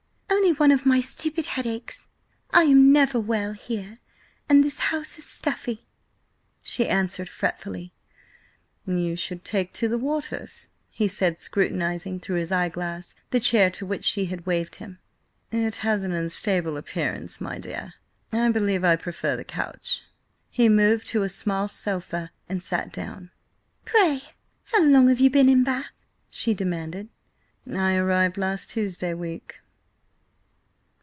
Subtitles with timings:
[0.33, 2.09] Only one of my stupid headaches.
[2.51, 3.99] I am never well here,
[4.49, 5.85] and this house is stuffy,"
[6.61, 7.93] she answered fretfully.
[8.85, 14.03] "You should take the waters," he said, scrutinising, through his eyeglass, the chair to which
[14.03, 14.99] she had waved him.
[15.51, 17.93] "It has an unstable appearance, my dear;
[18.33, 20.01] I believe I prefer the couch."
[20.49, 23.31] He moved to a smaller sofa and sat down.
[23.85, 24.21] "Pray,
[24.65, 25.91] how long have you been in Bath?"
[26.29, 27.09] she demanded.
[27.71, 29.59] "I arrived last Tuesday week."